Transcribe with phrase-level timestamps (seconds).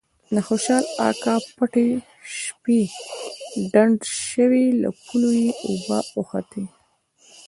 [0.33, 1.87] د خوشال اکا پټی
[2.39, 2.79] شپې
[3.71, 6.63] ډنډ شوی له پولو یې اوبه اوختي.